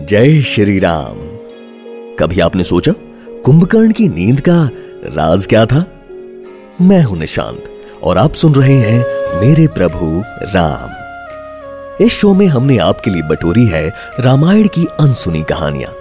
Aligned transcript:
जय 0.00 0.40
श्री 0.42 0.78
राम 0.78 1.16
कभी 2.18 2.40
आपने 2.40 2.64
सोचा, 2.64 2.92
कुंभकर्ण 3.44 3.92
की 3.92 4.08
नींद 4.08 4.40
का 4.40 4.70
राज 5.04 5.46
क्या 5.46 5.66
था? 5.66 5.84
मैं 6.80 7.02
हूँ 7.02 7.18
निशांत, 7.18 7.64
और 8.02 8.18
आप 8.18 8.32
सुन 8.32 8.54
रहे 8.54 8.74
हैं 8.74 9.40
मेरे 9.40 9.66
प्रभु 9.66 10.22
राम। 10.54 12.04
इस 12.04 12.12
शो 12.12 12.34
में 12.34 12.46
हमने 12.46 12.78
आपके 12.78 13.10
लिए 13.10 13.22
बटोरी 13.22 13.66
है 13.66 13.92
रामायण 14.20 14.68
की 14.68 14.86
अनसुनी 15.00 15.42
कहानियाँ। 15.42 15.92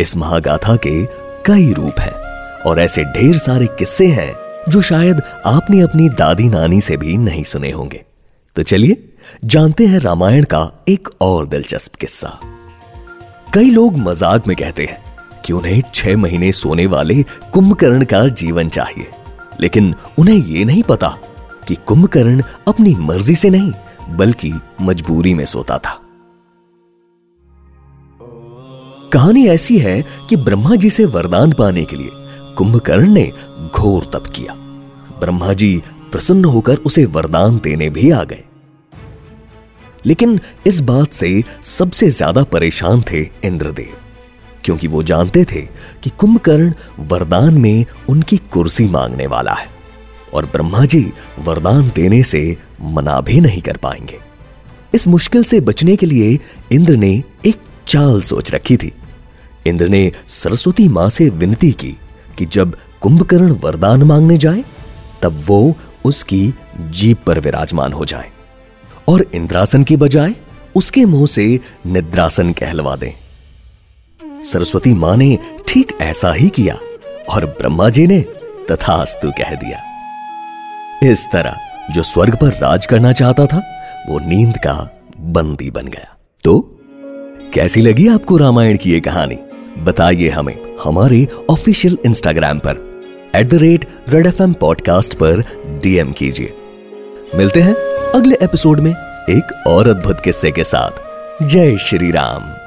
इस 0.00 0.16
महागाथा 0.16 0.76
के 0.76 1.04
कई 1.46 1.72
रूप 1.72 2.00
हैं, 2.00 2.14
और 2.62 2.80
ऐसे 2.80 3.04
ढेर 3.04 3.38
सारे 3.38 3.66
किस्से 3.66 4.06
हैं 4.06 4.34
जो 4.68 4.82
शायद 4.82 5.22
आपने 5.46 5.80
अपनी 5.80 6.08
दादी 6.08 6.48
नानी 6.48 6.80
से 6.80 6.96
भी 6.96 7.16
नहीं 7.16 7.44
सुने 7.44 7.70
होंगे। 7.70 8.04
तो 8.56 8.62
चलिए, 8.62 9.08
जानते 9.44 9.86
हैं 9.86 10.00
रामायण 10.00 10.44
का 10.44 10.84
एक 10.88 11.08
और 11.20 11.46
दिलचस्प 11.46 11.94
किस्सा। 11.94 12.40
कई 13.56 13.70
लोग 13.70 13.96
मज़ाक 13.96 14.46
में 14.46 14.56
कहते 14.56 14.84
हैं 14.84 14.98
कि 15.44 15.52
उन्हें 15.52 15.82
छह 15.94 16.16
महीने 16.16 16.52
सोने 16.52 16.86
वाले 16.86 17.22
कुंभकर्ण 17.22 18.04
का 18.04 18.28
जीवन 18.28 18.68
चाहिए। 18.68 19.06
लेकिन 19.60 19.94
उन्हें 20.18 20.36
यह 20.36 20.64
नहीं 20.66 20.82
पता 20.82 21.08
कि 21.68 21.74
कुंभकर्ण 21.74 22.42
अपनी 22.68 22.94
मर्ज़ी 22.94 23.34
से 23.34 23.50
नहीं, 23.50 23.72
बल्कि 24.16 24.52
मजबूरी 24.82 25.34
में 25.34 25.44
सोता 25.44 25.78
था। 25.78 26.00
कहानी 29.12 29.46
ऐसी 29.46 29.78
है 29.78 30.04
कि 30.28 30.36
ब्रह्मा 30.36 30.76
जी 30.76 30.90
से 30.90 31.04
वरदान 31.04 31.52
पाने 31.52 31.84
के 31.84 31.96
लिए 31.96 32.10
कुंभकर्ण 32.54 33.08
ने 33.08 33.32
घोर 33.76 34.10
तप 34.12 34.26
किया। 34.26 34.54
ब्रह्मा 35.20 35.52
जी 35.52 35.82
प्रसन्न 36.12 36.44
होकर 36.44 36.76
उसे 36.76 37.04
वरदान 37.04 37.60
देने 37.64 37.90
भी 37.90 38.10
आ 38.10 38.24
गए। 38.24 38.44
लेकिन 40.06 40.38
इस 40.66 40.80
बात 40.82 41.12
से 41.12 41.42
सबसे 41.64 42.10
ज़्यादा 42.10 42.42
परेशान 42.44 43.02
थे 43.02 43.20
इंद्रदेव, 43.44 43.94
क्योंकि 44.64 44.88
वो 44.88 45.02
जानते 45.02 45.44
थे 45.44 45.62
कि 46.02 46.10
कुंभकर्ण 46.18 46.72
वरदान 47.08 47.58
में 47.58 47.84
उनकी 48.08 48.36
कुर्सी 48.52 48.86
मांगने 48.88 49.26
वाला 49.26 49.52
है 49.52 49.68
और 50.34 50.46
ब्रह्मा 50.46 50.84
जी 50.84 51.04
वरदान 51.38 51.90
देने 51.96 52.22
से 52.24 52.56
मना 52.82 53.20
भी 53.20 53.40
नहीं 53.40 53.62
कर 53.62 53.76
पाएँगे। 53.76 54.18
इस 54.94 55.08
मुश्किल 55.08 55.44
से 55.44 55.60
बचने 55.60 55.96
के 55.96 56.06
लिए 56.06 56.38
इंद्र 56.72 56.96
ने 56.96 57.12
एक 57.46 57.56
चाल 57.88 58.20
सोच 58.22 58.52
रखी 58.54 58.76
थी। 58.76 58.92
इंद्र 59.66 59.88
ने 59.88 60.10
सरस्वती 60.28 60.88
माँ 60.88 61.08
से 61.08 61.28
विनती 61.32 61.70
की 61.72 61.96
कि 62.38 62.46
जब 62.46 62.76
कुंभकर्ण 63.00 63.56
वरदान 63.62 64.02
मांगने 64.02 64.36
जाए, 64.38 64.64
तब 65.22 65.42
वो 65.46 65.76
उसकी 66.04 66.54
जीप 66.78 67.22
पर 67.26 67.40
विराजमान 67.40 67.92
हो 67.92 68.04
जाए। 68.04 68.30
और 69.08 69.26
इंद्रासन 69.34 69.82
की 69.82 69.96
बजाय 69.96 70.34
उसके 70.74 71.04
मुँह 71.04 71.26
से 71.26 71.60
निद्रासन 71.86 72.52
कहलवा 72.52 72.96
दें। 72.96 73.12
सरस्वती 74.42 74.94
माँ 74.94 75.16
ने 75.16 75.38
ठीक 75.68 75.92
ऐसा 76.00 76.32
ही 76.32 76.48
किया 76.48 76.78
और 77.28 77.46
ब्रह्मा 77.46 77.88
जी 77.88 78.06
ने 78.06 78.20
तथास्तु 78.70 79.30
कह 79.30 79.54
दिया। 79.54 79.80
इस 81.10 81.26
तरह 81.32 81.56
जो 81.94 82.02
स्वर्ग 82.02 82.34
पर 82.34 82.48
राज 82.48 82.86
करना 82.86 83.12
चाहता 83.12 83.46
था, 83.46 83.58
वो 84.08 84.18
नींद 84.18 84.56
का 84.56 85.00
बंदी 85.20 85.70
बन 85.70 85.86
गया। 85.86 86.16
तो 86.44 86.80
कैसी 87.54 87.82
लगी 87.82 88.08
आपको 88.08 88.36
रामायण 88.36 88.76
की 88.76 88.90
ये 88.90 89.00
कहानी? 89.00 89.38
बताइए 89.78 90.28
हमें 90.28 90.58
हमारे 90.84 91.28
ऑफिशियल 91.50 91.98
इंस्टाग्राम 92.06 92.58
पर 92.58 93.02
at 93.34 93.48
the 93.48 93.54
rate 93.54 93.84
red 94.08 94.26
F 94.26 94.42
M 94.42 94.52
podcast 94.52 95.14
पर 95.14 95.40
डीएम 95.82 96.12
कीजिए। 96.12 96.52
मिलते 97.34 97.60
हैं। 97.60 97.95
अगले 98.16 98.34
एपिसोड 98.42 98.80
में 98.80 98.90
एक 99.30 99.66
और 99.66 99.88
अद्भुत 99.88 100.20
किस्से 100.20 100.50
के 100.50 100.64
साथ। 100.64 100.90
जय 101.42 101.76
श्री 101.76 102.10
राम। 102.10 102.65